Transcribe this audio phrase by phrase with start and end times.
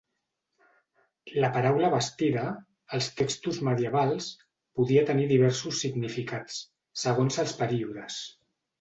[1.43, 2.47] La paraula bastida,
[2.99, 4.33] als textos medievals,
[4.81, 6.61] podia tenir diversos significats,
[7.07, 8.23] segons els períodes.